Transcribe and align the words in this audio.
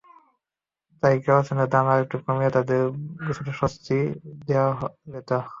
তাই 1.03 1.15
কেরোসিনের 1.23 1.69
দাম 1.73 1.85
আরেকটু 1.91 2.15
কমিয়ে 2.25 2.55
তাদের 2.55 2.81
কিছুটা 3.17 3.41
বাড়তি 3.41 3.59
স্বস্তি 3.59 3.97
দেওয়া 4.47 4.71
যেত। 5.11 5.29